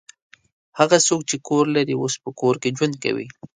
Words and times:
هغه 0.79 0.97
څوک 1.07 1.21
چې 1.29 1.35
کور 1.47 1.65
لري 1.75 1.93
اوس 1.97 2.13
په 2.23 2.29
کور 2.39 2.55
کې 2.61 2.75
ژوند 2.77 2.95
کوي. 3.03 3.27